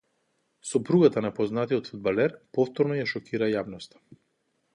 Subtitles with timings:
[0.69, 4.05] Сопругата на познатиот фудбалер повторно ја шокира јавноста